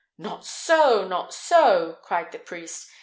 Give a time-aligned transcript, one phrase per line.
[0.17, 1.07] "Not so!
[1.07, 2.89] not so!" cried the priest.